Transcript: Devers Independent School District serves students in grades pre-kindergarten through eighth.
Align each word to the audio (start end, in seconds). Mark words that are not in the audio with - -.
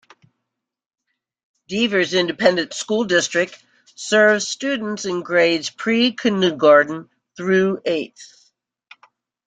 Devers 1.67 2.15
Independent 2.15 2.73
School 2.73 3.03
District 3.03 3.63
serves 3.93 4.47
students 4.47 5.05
in 5.05 5.21
grades 5.21 5.69
pre-kindergarten 5.69 7.07
through 7.37 7.79
eighth. 7.85 8.51